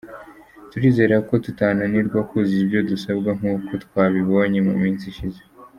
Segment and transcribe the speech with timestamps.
[0.71, 5.41] Turizera ko tutananirwa kuzuza ibyo dusabwa nkuko twabibonye mu minsi ishize.”